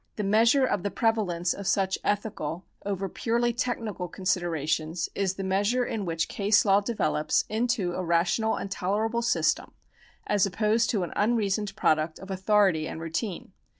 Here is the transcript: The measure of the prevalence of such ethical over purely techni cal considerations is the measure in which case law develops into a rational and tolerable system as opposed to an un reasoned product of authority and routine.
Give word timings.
The 0.15 0.23
measure 0.23 0.65
of 0.65 0.81
the 0.81 0.89
prevalence 0.89 1.53
of 1.53 1.67
such 1.67 1.99
ethical 2.03 2.65
over 2.83 3.07
purely 3.07 3.53
techni 3.53 3.95
cal 3.95 4.07
considerations 4.07 5.09
is 5.13 5.35
the 5.35 5.43
measure 5.43 5.85
in 5.85 6.05
which 6.05 6.27
case 6.27 6.65
law 6.65 6.79
develops 6.79 7.45
into 7.49 7.93
a 7.93 8.03
rational 8.03 8.55
and 8.55 8.71
tolerable 8.71 9.21
system 9.21 9.73
as 10.25 10.47
opposed 10.47 10.89
to 10.89 11.03
an 11.03 11.13
un 11.15 11.35
reasoned 11.35 11.75
product 11.75 12.17
of 12.17 12.31
authority 12.31 12.87
and 12.87 12.99
routine. 12.99 13.53